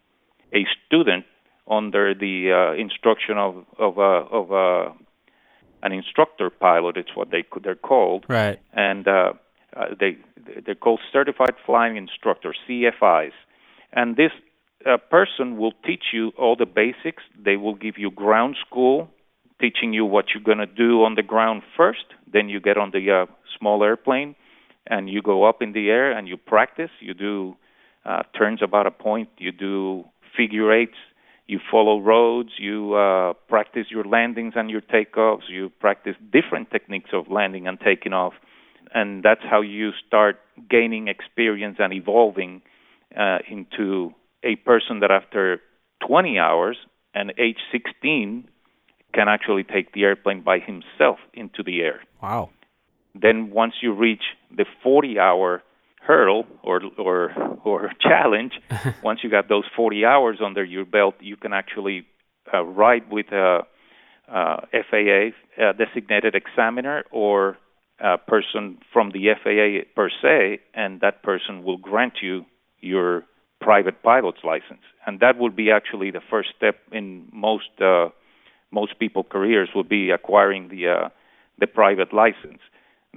a 0.54 0.64
student 0.86 1.24
under 1.70 2.14
the 2.14 2.50
uh, 2.52 2.80
instruction 2.80 3.36
of 3.38 3.64
of 3.78 3.98
uh, 3.98 4.24
of 4.38 4.52
uh, 4.52 4.92
an 5.82 5.92
instructor 5.92 6.50
pilot. 6.50 6.96
It's 6.96 7.14
what 7.14 7.30
they 7.30 7.44
they're 7.62 7.74
called, 7.74 8.24
Right. 8.28 8.58
and 8.72 9.06
uh, 9.06 9.32
uh, 9.76 9.86
they 10.00 10.16
they're 10.64 10.74
called 10.74 11.00
certified 11.12 11.54
flying 11.66 11.96
instructors 11.96 12.56
(CFIs). 12.68 13.32
And 13.92 14.16
this 14.16 14.32
uh, 14.86 14.96
person 15.10 15.56
will 15.58 15.72
teach 15.84 16.04
you 16.12 16.32
all 16.38 16.56
the 16.56 16.66
basics. 16.66 17.22
They 17.38 17.56
will 17.56 17.74
give 17.74 17.98
you 17.98 18.10
ground 18.10 18.56
school, 18.66 19.08
teaching 19.60 19.92
you 19.92 20.04
what 20.04 20.26
you're 20.34 20.42
going 20.42 20.58
to 20.58 20.66
do 20.66 21.04
on 21.04 21.14
the 21.14 21.22
ground 21.22 21.62
first. 21.76 22.04
Then 22.32 22.48
you 22.48 22.60
get 22.60 22.76
on 22.76 22.90
the 22.90 23.10
uh, 23.10 23.26
small 23.58 23.82
airplane, 23.82 24.34
and 24.88 25.08
you 25.08 25.22
go 25.22 25.44
up 25.44 25.62
in 25.62 25.72
the 25.72 25.90
air 25.90 26.10
and 26.10 26.26
you 26.26 26.36
practice. 26.36 26.90
You 27.00 27.14
do 27.14 27.56
uh, 28.04 28.22
turns 28.36 28.60
about 28.62 28.86
a 28.86 28.90
point. 28.90 29.28
You 29.38 29.52
do 29.52 30.04
figure 30.36 30.72
eights. 30.72 30.96
You 31.46 31.60
follow 31.70 32.00
roads. 32.00 32.50
You 32.58 32.94
uh, 32.94 33.32
practice 33.48 33.86
your 33.90 34.04
landings 34.04 34.54
and 34.56 34.70
your 34.70 34.80
takeoffs. 34.80 35.48
You 35.48 35.70
practice 35.80 36.14
different 36.32 36.70
techniques 36.70 37.10
of 37.12 37.30
landing 37.30 37.66
and 37.66 37.78
taking 37.80 38.12
off, 38.12 38.34
and 38.94 39.22
that's 39.22 39.42
how 39.48 39.60
you 39.60 39.90
start 40.06 40.40
gaining 40.68 41.08
experience 41.08 41.76
and 41.78 41.92
evolving 41.92 42.62
uh, 43.16 43.38
into 43.48 44.12
a 44.42 44.56
person 44.56 45.00
that 45.00 45.10
after 45.10 45.60
20 46.06 46.38
hours 46.38 46.76
and 47.14 47.32
age 47.38 47.58
16 47.72 48.48
can 49.14 49.28
actually 49.28 49.64
take 49.64 49.92
the 49.92 50.04
airplane 50.04 50.42
by 50.42 50.58
himself 50.58 51.18
into 51.32 51.62
the 51.62 51.80
air. 51.80 52.02
Wow. 52.22 52.50
Then 53.20 53.50
once 53.50 53.74
you 53.80 53.92
reach 53.92 54.22
the 54.56 54.64
40 54.82 55.18
hour 55.18 55.62
hurdle 56.00 56.46
or 56.62 56.80
or 56.96 57.32
or 57.64 57.92
challenge, 58.00 58.52
once 59.02 59.20
you 59.22 59.30
got 59.30 59.48
those 59.48 59.64
40 59.76 60.04
hours 60.04 60.38
under 60.44 60.64
your 60.64 60.84
belt, 60.84 61.14
you 61.20 61.36
can 61.36 61.52
actually 61.52 62.06
uh, 62.52 62.62
ride 62.62 63.10
with 63.10 63.26
a, 63.32 63.60
uh 64.30 64.56
FAA 64.72 65.30
uh, 65.62 65.72
designated 65.72 66.34
examiner 66.34 67.04
or 67.10 67.56
a 68.00 68.18
person 68.18 68.78
from 68.92 69.10
the 69.10 69.28
FAA 69.42 69.90
per 69.94 70.08
se, 70.22 70.60
and 70.74 71.00
that 71.00 71.22
person 71.22 71.64
will 71.64 71.78
grant 71.78 72.14
you 72.22 72.44
your 72.80 73.24
private 73.60 74.02
pilot's 74.02 74.44
license, 74.44 74.82
and 75.06 75.20
that 75.20 75.36
would 75.38 75.56
be 75.56 75.70
actually 75.70 76.10
the 76.10 76.20
first 76.30 76.50
step 76.56 76.76
in 76.92 77.28
most 77.32 77.70
uh, 77.80 78.08
most 78.70 78.98
people 78.98 79.24
careers 79.24 79.70
would 79.74 79.88
be 79.88 80.10
acquiring 80.10 80.68
the 80.68 80.88
uh, 80.88 81.08
the 81.58 81.66
private 81.66 82.12
license. 82.12 82.60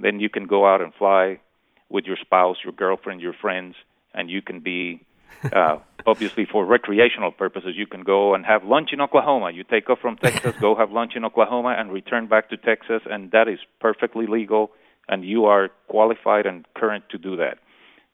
Then 0.00 0.20
you 0.20 0.28
can 0.28 0.46
go 0.46 0.66
out 0.66 0.80
and 0.80 0.92
fly 0.94 1.40
with 1.88 2.04
your 2.06 2.16
spouse, 2.20 2.56
your 2.64 2.72
girlfriend, 2.72 3.20
your 3.20 3.34
friends, 3.34 3.74
and 4.14 4.30
you 4.30 4.42
can 4.42 4.60
be 4.60 5.04
uh, 5.52 5.78
obviously 6.06 6.46
for 6.50 6.64
recreational 6.64 7.30
purposes. 7.30 7.74
You 7.76 7.86
can 7.86 8.02
go 8.02 8.34
and 8.34 8.44
have 8.44 8.64
lunch 8.64 8.90
in 8.92 9.00
Oklahoma. 9.00 9.50
You 9.52 9.64
take 9.64 9.90
off 9.90 9.98
from 10.00 10.16
Texas, 10.16 10.54
go 10.60 10.74
have 10.74 10.90
lunch 10.90 11.12
in 11.16 11.24
Oklahoma, 11.24 11.74
and 11.78 11.92
return 11.92 12.26
back 12.26 12.50
to 12.50 12.56
Texas, 12.56 13.02
and 13.10 13.30
that 13.32 13.48
is 13.48 13.58
perfectly 13.80 14.26
legal, 14.26 14.70
and 15.08 15.24
you 15.24 15.46
are 15.46 15.70
qualified 15.88 16.46
and 16.46 16.66
current 16.74 17.04
to 17.10 17.18
do 17.18 17.36
that. 17.36 17.58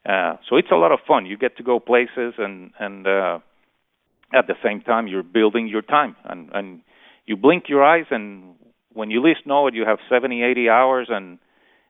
Uh, 0.05 0.37
so 0.49 0.55
it's 0.55 0.71
a 0.71 0.75
lot 0.75 0.91
of 0.91 0.99
fun. 1.07 1.25
You 1.25 1.37
get 1.37 1.57
to 1.57 1.63
go 1.63 1.79
places, 1.79 2.33
and 2.37 2.71
and 2.79 3.05
uh, 3.05 3.39
at 4.33 4.47
the 4.47 4.55
same 4.63 4.81
time 4.81 5.07
you're 5.07 5.23
building 5.23 5.67
your 5.67 5.81
time, 5.81 6.15
and 6.23 6.49
and 6.53 6.81
you 7.25 7.35
blink 7.35 7.65
your 7.67 7.83
eyes, 7.83 8.05
and 8.09 8.55
when 8.93 9.11
you 9.11 9.21
least 9.21 9.45
know 9.45 9.67
it, 9.67 9.75
you 9.75 9.85
have 9.85 9.99
70, 10.09 10.41
80 10.41 10.69
hours, 10.69 11.07
and 11.11 11.37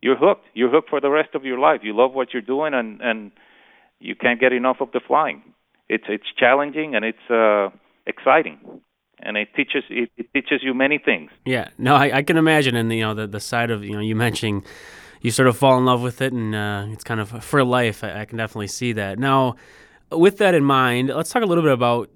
you're 0.01 0.17
hooked. 0.17 0.45
You're 0.53 0.69
hooked 0.69 0.89
for 0.89 1.01
the 1.01 1.09
rest 1.09 1.29
of 1.33 1.43
your 1.43 1.59
life. 1.59 1.81
You 1.83 1.95
love 1.95 2.13
what 2.13 2.33
you're 2.33 2.41
doing, 2.41 2.73
and 2.73 3.01
and 3.01 3.31
you 3.99 4.15
can't 4.15 4.39
get 4.39 4.53
enough 4.53 4.77
of 4.79 4.91
the 4.91 5.01
flying. 5.05 5.43
It's 5.87 6.05
it's 6.07 6.25
challenging 6.37 6.95
and 6.95 7.03
it's 7.03 7.29
uh, 7.29 7.69
exciting, 8.05 8.59
and 9.19 9.37
it 9.37 9.49
teaches 9.55 9.83
it, 9.89 10.09
it 10.17 10.27
teaches 10.33 10.61
you 10.61 10.73
many 10.73 10.97
things. 10.97 11.31
Yeah, 11.45 11.69
no, 11.77 11.95
I, 11.95 12.17
I 12.17 12.23
can 12.23 12.37
imagine, 12.37 12.75
and 12.75 12.91
you 12.91 13.01
know, 13.01 13.13
the 13.13 13.27
the 13.27 13.39
side 13.39 13.71
of 13.71 13.83
you 13.83 13.93
know, 13.93 13.99
you 13.99 14.15
mentioning, 14.15 14.63
you 15.21 15.31
sort 15.31 15.47
of 15.47 15.57
fall 15.57 15.77
in 15.77 15.85
love 15.85 16.01
with 16.01 16.21
it, 16.21 16.31
and 16.31 16.55
uh, 16.55 16.85
it's 16.89 17.03
kind 17.03 17.19
of 17.19 17.43
for 17.43 17.63
life. 17.63 18.03
I, 18.03 18.21
I 18.21 18.25
can 18.25 18.37
definitely 18.37 18.67
see 18.67 18.93
that. 18.93 19.19
Now, 19.19 19.55
with 20.11 20.37
that 20.37 20.55
in 20.55 20.63
mind, 20.63 21.09
let's 21.09 21.29
talk 21.29 21.43
a 21.43 21.45
little 21.45 21.63
bit 21.63 21.73
about 21.73 22.09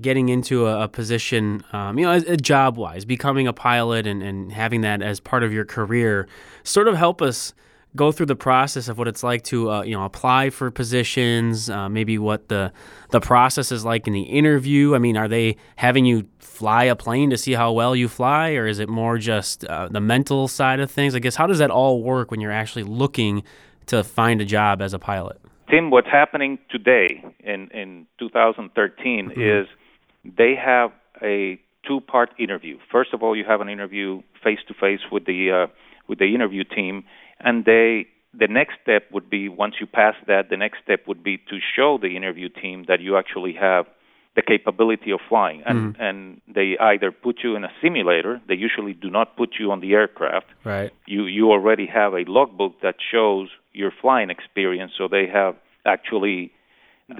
getting 0.00 0.28
into 0.28 0.66
a, 0.66 0.84
a 0.84 0.88
position, 0.88 1.64
um, 1.72 1.98
you 1.98 2.04
know, 2.04 2.18
job 2.36 2.76
wise, 2.76 3.04
becoming 3.04 3.46
a 3.46 3.52
pilot 3.52 4.06
and, 4.06 4.22
and 4.22 4.52
having 4.52 4.80
that 4.80 5.02
as 5.02 5.20
part 5.20 5.42
of 5.42 5.52
your 5.52 5.64
career. 5.64 6.26
Sort 6.64 6.88
of 6.88 6.96
help 6.96 7.22
us 7.22 7.54
go 7.96 8.12
through 8.12 8.26
the 8.26 8.36
process 8.36 8.88
of 8.88 8.98
what 8.98 9.08
it's 9.08 9.22
like 9.22 9.42
to 9.42 9.70
uh, 9.70 9.82
you 9.82 9.92
know 9.96 10.04
apply 10.04 10.50
for 10.50 10.70
positions, 10.70 11.68
uh, 11.70 11.88
maybe 11.88 12.18
what 12.18 12.48
the 12.48 12.72
the 13.10 13.20
process 13.20 13.72
is 13.72 13.84
like 13.84 14.06
in 14.06 14.12
the 14.12 14.22
interview. 14.22 14.94
I 14.94 14.98
mean, 14.98 15.16
are 15.16 15.28
they 15.28 15.56
having 15.76 16.04
you 16.04 16.28
fly 16.38 16.84
a 16.84 16.94
plane 16.94 17.30
to 17.30 17.38
see 17.38 17.52
how 17.52 17.72
well 17.72 17.96
you 17.96 18.08
fly, 18.08 18.50
or 18.52 18.66
is 18.66 18.78
it 18.78 18.88
more 18.88 19.18
just 19.18 19.64
uh, 19.64 19.88
the 19.88 20.00
mental 20.00 20.46
side 20.46 20.78
of 20.78 20.90
things? 20.90 21.14
I 21.14 21.18
guess 21.18 21.36
how 21.36 21.46
does 21.46 21.58
that 21.58 21.70
all 21.70 22.02
work 22.02 22.30
when 22.30 22.40
you're 22.40 22.52
actually 22.52 22.84
looking 22.84 23.42
to 23.86 24.04
find 24.04 24.40
a 24.40 24.44
job 24.44 24.82
as 24.82 24.92
a 24.92 24.98
pilot? 24.98 25.40
Tim, 25.70 25.90
what's 25.90 26.08
happening 26.08 26.58
today 26.70 27.24
in 27.40 27.68
in 27.72 28.06
2013 28.18 29.30
mm-hmm. 29.30 29.40
is 29.40 29.66
they 30.24 30.54
have 30.54 30.90
a 31.22 31.58
two-part 31.86 32.30
interview. 32.38 32.78
First 32.90 33.14
of 33.14 33.22
all, 33.22 33.36
you 33.36 33.44
have 33.44 33.60
an 33.60 33.68
interview 33.68 34.22
face 34.42 34.58
to 34.68 34.74
face 34.74 35.00
with 35.10 35.24
the 35.26 35.50
uh, 35.50 35.72
with 36.08 36.18
the 36.18 36.34
interview 36.34 36.64
team, 36.64 37.04
and 37.40 37.64
they 37.64 38.06
the 38.32 38.48
next 38.48 38.74
step 38.82 39.04
would 39.12 39.30
be 39.30 39.48
once 39.48 39.74
you 39.80 39.86
pass 39.86 40.14
that, 40.26 40.50
the 40.50 40.56
next 40.56 40.78
step 40.84 41.00
would 41.08 41.22
be 41.22 41.38
to 41.38 41.58
show 41.74 41.98
the 42.00 42.16
interview 42.16 42.48
team 42.48 42.84
that 42.88 43.00
you 43.00 43.16
actually 43.16 43.54
have 43.54 43.86
the 44.36 44.42
capability 44.42 45.10
of 45.10 45.20
flying, 45.28 45.62
and 45.64 45.94
mm-hmm. 45.94 46.02
and 46.02 46.40
they 46.46 46.76
either 46.78 47.10
put 47.10 47.36
you 47.42 47.56
in 47.56 47.64
a 47.64 47.72
simulator. 47.82 48.40
They 48.46 48.54
usually 48.54 48.92
do 48.92 49.08
not 49.08 49.36
put 49.36 49.54
you 49.58 49.72
on 49.72 49.80
the 49.80 49.94
aircraft. 49.94 50.46
Right. 50.62 50.92
You 51.06 51.24
you 51.24 51.50
already 51.50 51.86
have 51.86 52.12
a 52.12 52.24
logbook 52.26 52.82
that 52.82 52.96
shows 53.10 53.48
your 53.76 53.92
flying 54.02 54.30
experience, 54.36 54.92
so 54.98 55.08
they 55.16 55.26
have 55.32 55.54
actually 55.84 56.52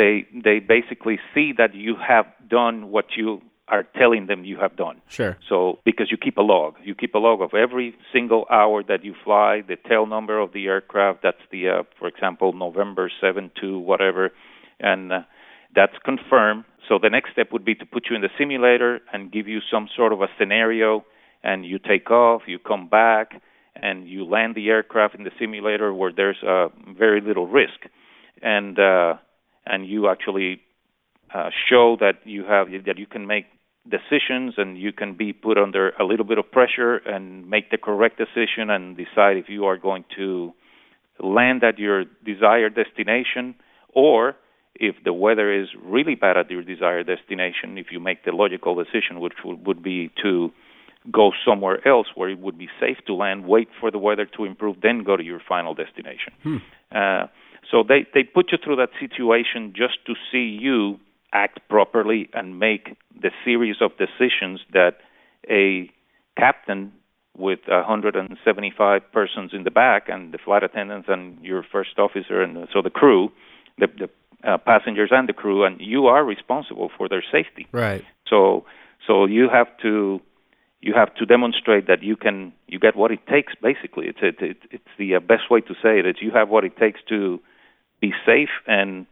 they 0.00 0.26
they 0.46 0.58
basically 0.58 1.18
see 1.32 1.48
that 1.60 1.74
you 1.74 1.94
have 2.12 2.26
done 2.48 2.76
what 2.94 3.06
you 3.16 3.28
are 3.68 3.84
telling 4.00 4.26
them 4.30 4.44
you 4.44 4.58
have 4.64 4.74
done. 4.76 4.96
Sure. 5.08 5.36
So 5.48 5.80
because 5.84 6.08
you 6.12 6.18
keep 6.26 6.36
a 6.38 6.46
log, 6.54 6.74
you 6.88 6.94
keep 6.94 7.14
a 7.14 7.18
log 7.18 7.38
of 7.46 7.52
every 7.52 7.88
single 8.12 8.46
hour 8.58 8.82
that 8.90 9.04
you 9.04 9.14
fly, 9.24 9.62
the 9.72 9.76
tail 9.88 10.06
number 10.06 10.38
of 10.38 10.52
the 10.52 10.66
aircraft. 10.66 11.18
That's 11.26 11.44
the, 11.50 11.68
uh, 11.68 11.82
for 11.98 12.06
example, 12.06 12.52
November 12.52 13.10
seven 13.20 13.50
two 13.60 13.78
whatever, 13.78 14.24
and 14.80 15.12
uh, 15.12 15.20
that's 15.74 15.98
confirmed. 16.04 16.64
So 16.88 16.98
the 17.02 17.10
next 17.10 17.32
step 17.32 17.48
would 17.52 17.64
be 17.64 17.74
to 17.74 17.86
put 17.94 18.04
you 18.08 18.14
in 18.14 18.22
the 18.22 18.30
simulator 18.38 19.00
and 19.12 19.32
give 19.32 19.48
you 19.48 19.60
some 19.72 19.88
sort 19.98 20.12
of 20.12 20.20
a 20.22 20.28
scenario, 20.38 21.04
and 21.42 21.66
you 21.70 21.78
take 21.78 22.08
off, 22.10 22.42
you 22.46 22.58
come 22.60 22.88
back, 22.88 23.42
and 23.82 24.08
you 24.08 24.24
land 24.24 24.54
the 24.54 24.68
aircraft 24.68 25.14
in 25.14 25.24
the 25.24 25.30
simulator 25.38 25.92
where 25.92 26.12
there's 26.12 26.42
uh, 26.42 26.68
very 26.96 27.20
little 27.20 27.46
risk, 27.46 27.86
and 28.42 28.78
uh, 28.78 29.14
and 29.66 29.86
you 29.86 30.08
actually 30.08 30.60
uh, 31.34 31.50
show 31.68 31.96
that 32.00 32.14
you 32.24 32.44
have 32.44 32.68
that 32.86 32.98
you 32.98 33.06
can 33.06 33.26
make 33.26 33.46
decisions 33.88 34.54
and 34.56 34.78
you 34.78 34.92
can 34.92 35.14
be 35.14 35.32
put 35.32 35.58
under 35.58 35.90
a 35.90 36.04
little 36.04 36.24
bit 36.24 36.38
of 36.38 36.50
pressure 36.50 36.96
and 36.96 37.48
make 37.48 37.70
the 37.70 37.78
correct 37.78 38.18
decision 38.18 38.70
and 38.70 38.96
decide 38.96 39.36
if 39.36 39.48
you 39.48 39.64
are 39.64 39.76
going 39.76 40.04
to 40.16 40.52
land 41.20 41.62
at 41.62 41.78
your 41.78 42.04
desired 42.24 42.74
destination 42.74 43.54
or 43.94 44.34
if 44.74 44.96
the 45.04 45.12
weather 45.12 45.52
is 45.52 45.68
really 45.82 46.14
bad 46.14 46.36
at 46.36 46.50
your 46.50 46.62
desired 46.62 47.06
destination 47.06 47.78
if 47.78 47.86
you 47.90 48.00
make 48.00 48.24
the 48.24 48.32
logical 48.32 48.74
decision 48.74 49.20
which 49.20 49.34
would 49.44 49.82
be 49.82 50.10
to 50.22 50.50
go 51.10 51.32
somewhere 51.46 51.86
else 51.86 52.08
where 52.14 52.28
it 52.28 52.38
would 52.38 52.58
be 52.58 52.68
safe 52.80 52.98
to 53.06 53.14
land 53.14 53.46
wait 53.46 53.68
for 53.80 53.90
the 53.90 53.98
weather 53.98 54.26
to 54.26 54.44
improve 54.44 54.76
then 54.82 55.02
go 55.04 55.16
to 55.16 55.24
your 55.24 55.40
final 55.48 55.74
destination 55.74 56.32
hmm. 56.42 56.56
uh, 56.94 57.26
so 57.70 57.82
they 57.82 58.06
they 58.14 58.22
put 58.22 58.52
you 58.52 58.58
through 58.62 58.76
that 58.76 58.90
situation 59.00 59.72
just 59.74 60.04
to 60.06 60.14
see 60.30 60.58
you 60.60 60.98
act 61.32 61.60
properly 61.68 62.28
and 62.32 62.58
make 62.58 62.96
the 63.20 63.30
series 63.44 63.76
of 63.80 63.90
decisions 63.98 64.60
that 64.72 64.98
a 65.50 65.90
captain 66.38 66.92
with 67.36 67.60
175 67.66 69.12
persons 69.12 69.50
in 69.52 69.64
the 69.64 69.70
back 69.70 70.08
and 70.08 70.32
the 70.32 70.38
flight 70.38 70.62
attendants 70.62 71.08
and 71.10 71.38
your 71.44 71.62
first 71.70 71.98
officer 71.98 72.42
and 72.42 72.66
so 72.72 72.80
the 72.80 72.90
crew, 72.90 73.30
the, 73.78 73.88
the 73.98 74.08
uh, 74.48 74.58
passengers 74.58 75.10
and 75.12 75.28
the 75.28 75.32
crew, 75.32 75.64
and 75.64 75.80
you 75.80 76.06
are 76.06 76.24
responsible 76.24 76.90
for 76.96 77.08
their 77.08 77.24
safety. 77.32 77.66
Right. 77.72 78.04
So 78.28 78.64
so 79.06 79.26
you 79.26 79.48
have 79.52 79.68
to 79.82 80.20
you 80.86 80.94
have 80.94 81.12
to 81.16 81.26
demonstrate 81.26 81.88
that 81.88 82.02
you 82.02 82.16
can 82.16 82.52
you 82.68 82.78
get 82.78 82.94
what 82.94 83.10
it 83.10 83.26
takes. 83.26 83.52
Basically, 83.60 84.06
it's 84.06 84.18
it, 84.22 84.36
it, 84.40 84.58
it's 84.70 84.92
the 84.98 85.16
uh, 85.16 85.20
best 85.20 85.50
way 85.50 85.60
to 85.60 85.74
say 85.82 85.98
it. 85.98 86.06
Is 86.06 86.16
you 86.20 86.30
have 86.30 86.48
what 86.48 86.64
it 86.64 86.76
takes 86.76 87.00
to 87.08 87.40
be 88.00 88.12
safe 88.24 88.54
and 88.68 89.06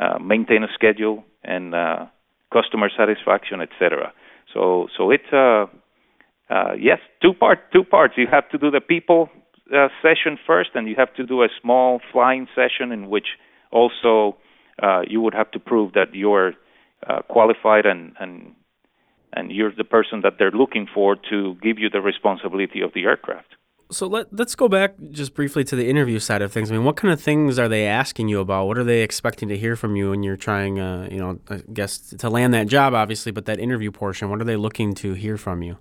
uh, 0.00 0.18
maintain 0.18 0.62
a 0.64 0.68
schedule 0.72 1.24
and 1.42 1.74
uh, 1.74 2.06
customer 2.50 2.88
satisfaction, 2.96 3.60
etc. 3.60 4.14
So 4.54 4.88
so 4.96 5.10
it's 5.10 5.30
uh, 5.30 5.66
uh, 6.48 6.72
yes, 6.80 7.00
two 7.20 7.34
part 7.34 7.58
two 7.70 7.84
parts. 7.84 8.14
You 8.16 8.26
have 8.30 8.48
to 8.48 8.58
do 8.58 8.70
the 8.70 8.80
people 8.80 9.28
uh, 9.76 9.88
session 10.00 10.38
first, 10.46 10.70
and 10.74 10.88
you 10.88 10.94
have 10.96 11.12
to 11.16 11.26
do 11.26 11.42
a 11.42 11.48
small 11.60 12.00
flying 12.12 12.46
session 12.54 12.92
in 12.92 13.10
which 13.10 13.28
also 13.70 14.36
uh, 14.82 15.02
you 15.06 15.20
would 15.20 15.34
have 15.34 15.50
to 15.50 15.58
prove 15.58 15.92
that 15.92 16.14
you're 16.14 16.54
uh, 17.06 17.20
qualified 17.28 17.84
and 17.84 18.14
and 18.18 18.54
and 19.34 19.50
you're 19.50 19.72
the 19.76 19.84
person 19.84 20.20
that 20.22 20.34
they're 20.38 20.50
looking 20.50 20.86
for 20.92 21.16
to 21.30 21.56
give 21.62 21.78
you 21.78 21.90
the 21.90 22.00
responsibility 22.00 22.80
of 22.80 22.92
the 22.94 23.04
aircraft. 23.04 23.54
So 23.90 24.06
let 24.06 24.32
let's 24.32 24.54
go 24.54 24.68
back 24.68 24.94
just 25.10 25.34
briefly 25.34 25.62
to 25.64 25.76
the 25.76 25.88
interview 25.88 26.18
side 26.18 26.40
of 26.40 26.50
things. 26.52 26.70
I 26.70 26.74
mean, 26.74 26.84
what 26.84 26.96
kind 26.96 27.12
of 27.12 27.20
things 27.20 27.58
are 27.58 27.68
they 27.68 27.86
asking 27.86 28.28
you 28.28 28.40
about? 28.40 28.66
What 28.66 28.78
are 28.78 28.84
they 28.84 29.02
expecting 29.02 29.48
to 29.50 29.58
hear 29.58 29.76
from 29.76 29.94
you 29.94 30.10
when 30.10 30.22
you're 30.22 30.38
trying, 30.38 30.80
uh, 30.80 31.08
you 31.10 31.18
know, 31.18 31.38
I 31.50 31.62
guess 31.72 31.98
to 31.98 32.30
land 32.30 32.54
that 32.54 32.66
job, 32.66 32.94
obviously, 32.94 33.30
but 33.30 33.44
that 33.44 33.58
interview 33.60 33.90
portion. 33.90 34.30
What 34.30 34.40
are 34.40 34.44
they 34.44 34.56
looking 34.56 34.94
to 34.94 35.12
hear 35.12 35.36
from 35.36 35.62
you? 35.62 35.76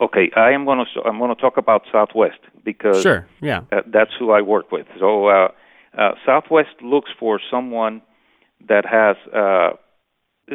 Okay, 0.00 0.30
I 0.36 0.50
am 0.50 0.66
going 0.66 0.84
to 0.84 1.00
I'm 1.02 1.18
going 1.18 1.34
to 1.34 1.40
talk 1.40 1.56
about 1.56 1.82
Southwest 1.90 2.40
because 2.62 3.00
sure, 3.02 3.26
yeah, 3.40 3.62
that's 3.86 4.10
who 4.18 4.32
I 4.32 4.42
work 4.42 4.70
with. 4.70 4.86
So 5.00 5.28
uh, 5.28 5.48
uh, 5.96 6.10
Southwest 6.26 6.82
looks 6.82 7.10
for 7.18 7.40
someone 7.50 8.02
that 8.68 8.84
has 8.84 9.16
uh, 9.32 9.70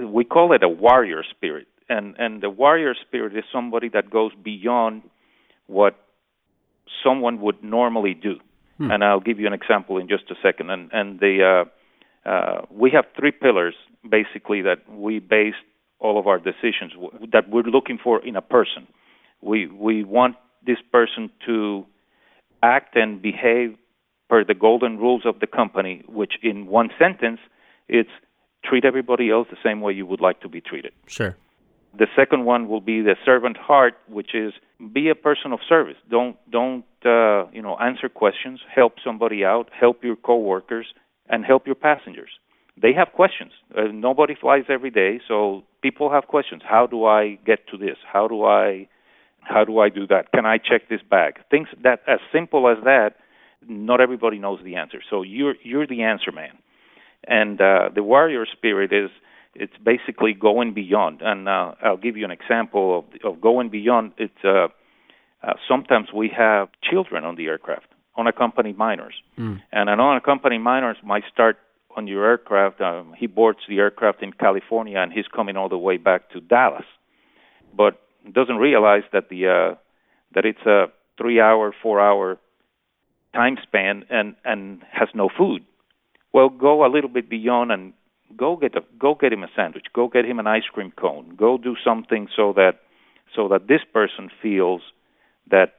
we 0.05 0.24
call 0.24 0.53
it 0.53 0.63
a 0.63 0.70
warrior 0.70 1.24
spirit, 1.29 1.67
and 1.91 2.15
and 2.17 2.41
the 2.41 2.50
warrior 2.50 2.93
spirit 3.05 3.36
is 3.36 3.43
somebody 3.51 3.89
that 3.89 4.10
goes 4.10 4.31
beyond 4.51 5.03
what 5.67 5.93
someone 7.03 7.41
would 7.41 7.63
normally 7.63 8.13
do. 8.13 8.36
Hmm. 8.77 8.91
And 8.91 9.03
I'll 9.03 9.25
give 9.29 9.39
you 9.39 9.48
an 9.48 9.53
example 9.53 9.98
in 9.98 10.07
just 10.07 10.25
a 10.31 10.36
second. 10.41 10.69
And 10.69 10.89
and 10.91 11.19
the 11.19 11.33
uh, 12.25 12.29
uh, 12.29 12.62
we 12.69 12.91
have 12.91 13.05
three 13.17 13.31
pillars 13.31 13.75
basically 14.17 14.62
that 14.63 14.79
we 14.89 15.19
base 15.19 15.60
all 16.00 16.19
of 16.19 16.25
our 16.27 16.39
decisions 16.39 16.93
w- 16.93 17.27
that 17.31 17.50
we're 17.50 17.71
looking 17.77 18.00
for 18.05 18.15
in 18.25 18.36
a 18.36 18.45
person. 18.57 18.88
We 19.41 19.67
we 19.67 20.03
want 20.03 20.36
this 20.65 20.81
person 20.91 21.29
to 21.48 21.86
act 22.63 22.95
and 22.95 23.21
behave 23.21 23.77
per 24.29 24.43
the 24.45 24.53
golden 24.53 24.98
rules 24.98 25.24
of 25.25 25.39
the 25.39 25.48
company, 25.48 26.03
which 26.07 26.33
in 26.41 26.67
one 26.67 26.89
sentence, 26.98 27.39
it's 27.89 28.15
treat 28.63 28.86
everybody 28.86 29.29
else 29.29 29.48
the 29.50 29.57
same 29.63 29.81
way 29.81 29.91
you 29.91 30.05
would 30.05 30.21
like 30.21 30.39
to 30.41 30.50
be 30.50 30.62
treated. 30.62 30.93
Sure. 31.07 31.36
The 31.98 32.07
second 32.15 32.45
one 32.45 32.69
will 32.69 32.81
be 32.81 33.01
the 33.01 33.15
servant 33.25 33.57
heart, 33.57 33.95
which 34.07 34.33
is 34.33 34.53
be 34.93 35.10
a 35.10 35.15
person 35.15 35.51
of 35.51 35.60
service. 35.67 35.98
Don't 36.10 36.38
don't 36.50 36.86
uh, 37.05 37.48
you 37.51 37.62
know 37.62 37.77
answer 37.77 38.07
questions, 38.07 38.62
help 38.74 38.93
somebody 39.03 39.43
out, 39.43 39.69
help 39.77 40.03
your 40.03 40.15
coworkers, 40.15 40.88
and 41.27 41.43
help 41.45 41.65
your 41.65 41.75
passengers. 41.75 42.31
They 42.81 42.93
have 42.93 43.10
questions. 43.13 43.51
Uh, 43.77 43.83
nobody 43.93 44.36
flies 44.39 44.63
every 44.69 44.89
day, 44.89 45.19
so 45.27 45.63
people 45.81 46.12
have 46.12 46.27
questions. 46.27 46.62
How 46.65 46.88
do 46.88 47.05
I 47.05 47.38
get 47.45 47.67
to 47.67 47.77
this? 47.77 47.98
How 48.12 48.27
do 48.27 48.45
I 48.45 48.88
how 49.41 49.65
do 49.65 49.79
I 49.79 49.89
do 49.89 50.07
that? 50.07 50.31
Can 50.31 50.45
I 50.45 50.57
check 50.57 50.88
this 50.89 51.01
bag? 51.07 51.39
Things 51.50 51.67
that 51.83 52.01
as 52.07 52.19
simple 52.31 52.69
as 52.69 52.77
that. 52.86 53.15
Not 53.67 54.01
everybody 54.01 54.39
knows 54.39 54.60
the 54.63 54.75
answer. 54.75 55.01
So 55.07 55.21
you're 55.21 55.55
you're 55.62 55.86
the 55.86 56.01
answer 56.01 56.31
man, 56.31 56.57
and 57.27 57.62
uh, 57.62 57.89
the 57.93 58.01
warrior 58.01 58.45
spirit 58.51 58.91
is 58.91 59.12
it's 59.55 59.74
basically 59.84 60.34
going 60.34 60.74
beyond. 60.74 61.22
And 61.22 61.48
uh, 61.48 61.74
I'll 61.84 61.98
give 61.98 62.17
you 62.17 62.25
an 62.25 62.31
example 62.31 63.00
of, 63.00 63.34
of 63.34 63.41
going 63.41 63.70
beyond. 63.70 64.13
It's 64.17 64.34
uh, 64.43 64.67
uh, 65.43 65.53
sometimes 65.67 66.08
we 66.13 66.31
have 66.36 66.70
children 66.89 67.24
on 67.24 67.36
the 67.36 67.48
aircraft, 67.48 67.88
unaccompanied 68.17 68.77
minors, 68.77 69.15
mm. 69.38 69.62
and 69.72 69.89
an 69.89 70.00
unaccompanied 70.00 70.62
minor 70.62 70.96
might 71.03 71.24
start 71.31 71.58
on 71.98 72.08
your 72.08 72.25
aircraft. 72.25 72.79
Um, 72.79 73.13
he 73.17 73.27
boards 73.27 73.60
the 73.67 73.79
aircraft 73.79 74.24
in 74.24 74.34
California, 74.34 74.98
and 75.00 75.12
he's 75.12 75.27
coming 75.27 75.58
all 75.58 75.70
the 75.70 75.77
way 75.77 75.98
back 75.98 76.29
to 76.31 76.39
Dallas, 76.39 76.86
but 77.75 78.00
doesn't 78.31 78.58
realize 78.58 79.03
that 79.12 79.29
the 79.29 79.48
uh, 79.48 79.75
that 80.34 80.46
it's 80.46 80.65
a 80.65 80.86
three-hour, 81.17 81.74
four-hour 81.81 82.38
time 83.34 83.58
span, 83.63 84.05
and 84.10 84.36
and 84.46 84.81
has 84.91 85.10
no 85.13 85.29
food. 85.36 85.65
Well, 86.34 86.48
go 86.50 86.86
a 86.86 86.89
little 86.89 87.10
bit 87.10 87.29
beyond 87.29 87.72
and 87.72 87.93
go 88.35 88.55
get 88.55 88.75
a 88.75 88.81
go 89.00 89.15
get 89.15 89.33
him 89.33 89.43
a 89.43 89.47
sandwich. 89.55 89.85
Go 89.93 90.07
get 90.07 90.25
him 90.25 90.39
an 90.39 90.47
ice 90.47 90.67
cream 90.71 90.91
cone. 90.91 91.35
Go 91.35 91.57
do 91.57 91.75
something 91.83 92.27
so 92.35 92.53
that 92.53 92.79
so 93.35 93.47
that 93.50 93.67
this 93.67 93.81
person 93.93 94.29
feels 94.41 94.81
that 95.50 95.73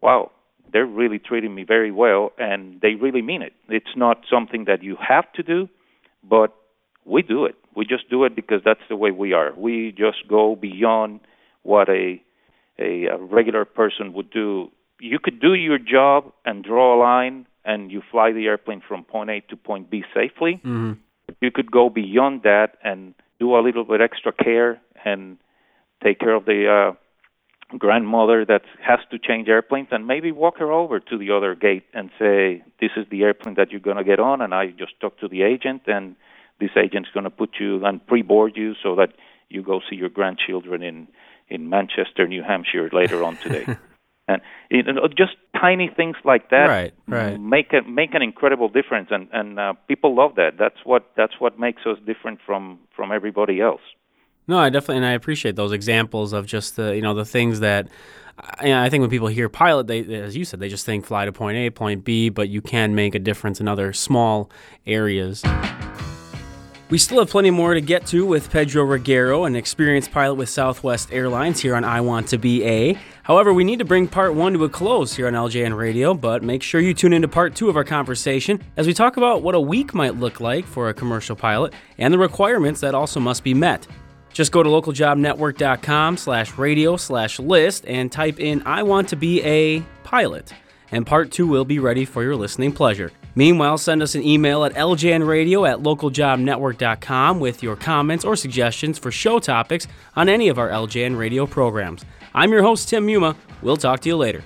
wow 0.00 0.30
they're 0.72 0.86
really 0.86 1.18
treating 1.18 1.54
me 1.54 1.64
very 1.64 1.90
well 1.90 2.32
and 2.38 2.80
they 2.80 2.94
really 2.94 3.22
mean 3.22 3.42
it. 3.42 3.52
It's 3.68 3.96
not 3.96 4.22
something 4.30 4.64
that 4.64 4.82
you 4.82 4.96
have 5.06 5.30
to 5.34 5.42
do 5.42 5.68
but 6.22 6.54
we 7.04 7.22
do 7.22 7.44
it. 7.44 7.56
We 7.74 7.84
just 7.84 8.08
do 8.10 8.24
it 8.24 8.36
because 8.36 8.60
that's 8.64 8.80
the 8.88 8.96
way 8.96 9.10
we 9.10 9.32
are. 9.32 9.52
We 9.56 9.92
just 9.96 10.28
go 10.28 10.56
beyond 10.56 11.20
what 11.62 11.88
a 11.88 12.22
a, 12.78 13.06
a 13.06 13.18
regular 13.18 13.64
person 13.64 14.12
would 14.14 14.30
do. 14.30 14.70
You 15.00 15.18
could 15.18 15.40
do 15.40 15.54
your 15.54 15.78
job 15.78 16.32
and 16.44 16.64
draw 16.64 16.96
a 16.96 16.98
line 16.98 17.46
and 17.64 17.90
you 17.90 18.02
fly 18.10 18.32
the 18.32 18.46
airplane 18.46 18.82
from 18.86 19.04
point 19.04 19.30
A 19.30 19.40
to 19.50 19.56
point 19.56 19.90
B 19.90 20.04
safely. 20.14 20.54
Mm-hmm. 20.64 20.92
You 21.40 21.50
could 21.50 21.70
go 21.70 21.88
beyond 21.88 22.42
that 22.42 22.76
and 22.82 23.14
do 23.38 23.56
a 23.56 23.60
little 23.60 23.84
bit 23.84 24.00
extra 24.00 24.32
care 24.32 24.80
and 25.04 25.38
take 26.02 26.18
care 26.18 26.34
of 26.34 26.44
the 26.44 26.68
uh, 26.68 27.76
grandmother 27.78 28.44
that 28.44 28.62
has 28.80 29.00
to 29.10 29.18
change 29.18 29.48
airplanes 29.48 29.88
and 29.90 30.06
maybe 30.06 30.32
walk 30.32 30.58
her 30.58 30.70
over 30.70 31.00
to 31.00 31.18
the 31.18 31.30
other 31.30 31.54
gate 31.54 31.84
and 31.94 32.10
say, 32.18 32.62
This 32.80 32.90
is 32.96 33.06
the 33.10 33.22
airplane 33.22 33.54
that 33.56 33.70
you're 33.70 33.80
going 33.80 33.96
to 33.96 34.04
get 34.04 34.20
on, 34.20 34.40
and 34.40 34.54
I 34.54 34.68
just 34.68 34.98
talked 35.00 35.20
to 35.20 35.28
the 35.28 35.42
agent, 35.42 35.82
and 35.86 36.16
this 36.60 36.70
agent's 36.76 37.10
going 37.12 37.24
to 37.24 37.30
put 37.30 37.50
you 37.58 37.84
and 37.84 38.04
pre 38.06 38.22
board 38.22 38.52
you 38.56 38.74
so 38.82 38.96
that 38.96 39.12
you 39.48 39.62
go 39.62 39.80
see 39.88 39.96
your 39.96 40.08
grandchildren 40.08 40.82
in, 40.82 41.08
in 41.48 41.68
Manchester, 41.68 42.26
New 42.26 42.42
Hampshire 42.42 42.88
later 42.92 43.22
on 43.24 43.36
today. 43.36 43.66
and 44.28 44.40
you 44.70 44.82
know, 44.82 45.08
just 45.08 45.32
tiny 45.60 45.90
things 45.94 46.16
like 46.24 46.50
that 46.50 46.66
Right, 46.68 46.94
right. 47.06 47.40
make 47.40 47.72
a, 47.72 47.82
make 47.88 48.14
an 48.14 48.22
incredible 48.22 48.68
difference, 48.68 49.08
and 49.10 49.28
and 49.32 49.58
uh, 49.58 49.74
people 49.88 50.14
love 50.14 50.36
that. 50.36 50.52
That's 50.58 50.78
what 50.84 51.10
that's 51.16 51.34
what 51.38 51.58
makes 51.58 51.82
us 51.86 51.98
different 52.06 52.40
from 52.44 52.78
from 52.94 53.12
everybody 53.12 53.60
else. 53.60 53.80
No, 54.48 54.58
I 54.58 54.70
definitely 54.70 54.96
and 54.96 55.06
I 55.06 55.12
appreciate 55.12 55.56
those 55.56 55.72
examples 55.72 56.32
of 56.32 56.46
just 56.46 56.76
the 56.76 56.94
you 56.94 57.02
know 57.02 57.14
the 57.14 57.24
things 57.24 57.60
that 57.60 57.88
I, 58.38 58.86
I 58.86 58.90
think 58.90 59.02
when 59.02 59.10
people 59.10 59.28
hear 59.28 59.48
pilot, 59.48 59.86
they 59.86 60.00
as 60.14 60.36
you 60.36 60.44
said, 60.44 60.60
they 60.60 60.68
just 60.68 60.86
think 60.86 61.04
fly 61.04 61.24
to 61.24 61.32
point 61.32 61.56
A, 61.56 61.70
point 61.70 62.04
B, 62.04 62.28
but 62.28 62.48
you 62.48 62.60
can 62.60 62.94
make 62.94 63.14
a 63.14 63.20
difference 63.20 63.60
in 63.60 63.68
other 63.68 63.92
small 63.92 64.50
areas. 64.86 65.42
We 66.92 66.98
still 66.98 67.20
have 67.20 67.30
plenty 67.30 67.50
more 67.50 67.72
to 67.72 67.80
get 67.80 68.04
to 68.08 68.26
with 68.26 68.50
Pedro 68.50 68.84
Reguero, 68.84 69.46
an 69.46 69.56
experienced 69.56 70.12
pilot 70.12 70.34
with 70.34 70.50
Southwest 70.50 71.10
Airlines 71.10 71.58
here 71.58 71.74
on 71.74 71.84
I 71.84 72.02
Want 72.02 72.28
to 72.28 72.36
Be 72.36 72.62
A. 72.66 72.98
However, 73.22 73.54
we 73.54 73.64
need 73.64 73.78
to 73.78 73.86
bring 73.86 74.06
part 74.06 74.34
one 74.34 74.52
to 74.52 74.64
a 74.64 74.68
close 74.68 75.16
here 75.16 75.26
on 75.26 75.32
LJN 75.32 75.74
Radio, 75.74 76.12
but 76.12 76.42
make 76.42 76.62
sure 76.62 76.82
you 76.82 76.92
tune 76.92 77.14
into 77.14 77.28
part 77.28 77.54
two 77.54 77.70
of 77.70 77.78
our 77.78 77.82
conversation 77.82 78.60
as 78.76 78.86
we 78.86 78.92
talk 78.92 79.16
about 79.16 79.40
what 79.42 79.54
a 79.54 79.60
week 79.60 79.94
might 79.94 80.16
look 80.16 80.38
like 80.38 80.66
for 80.66 80.90
a 80.90 80.92
commercial 80.92 81.34
pilot 81.34 81.72
and 81.96 82.12
the 82.12 82.18
requirements 82.18 82.82
that 82.82 82.94
also 82.94 83.18
must 83.18 83.42
be 83.42 83.54
met. 83.54 83.86
Just 84.34 84.52
go 84.52 84.62
to 84.62 84.68
localjobnetwork.com 84.68 86.18
slash 86.18 86.58
radio 86.58 86.98
slash 86.98 87.38
list 87.38 87.86
and 87.86 88.12
type 88.12 88.38
in 88.38 88.62
I 88.66 88.82
want 88.82 89.08
to 89.08 89.16
be 89.16 89.42
a 89.44 89.80
pilot. 90.04 90.52
And 90.90 91.06
part 91.06 91.30
two 91.30 91.46
will 91.46 91.64
be 91.64 91.78
ready 91.78 92.04
for 92.04 92.22
your 92.22 92.36
listening 92.36 92.72
pleasure. 92.72 93.12
Meanwhile, 93.34 93.78
send 93.78 94.02
us 94.02 94.14
an 94.14 94.22
email 94.22 94.64
at 94.64 94.74
ljnradio 94.74 95.68
at 95.68 95.78
localjobnetwork.com 95.78 97.40
with 97.40 97.62
your 97.62 97.76
comments 97.76 98.24
or 98.24 98.36
suggestions 98.36 98.98
for 98.98 99.10
show 99.10 99.38
topics 99.38 99.86
on 100.16 100.28
any 100.28 100.48
of 100.48 100.58
our 100.58 100.68
LJN 100.68 101.16
radio 101.16 101.46
programs. 101.46 102.04
I'm 102.34 102.52
your 102.52 102.62
host, 102.62 102.88
Tim 102.88 103.06
Muma. 103.06 103.36
We'll 103.62 103.76
talk 103.76 104.00
to 104.00 104.08
you 104.08 104.16
later. 104.16 104.42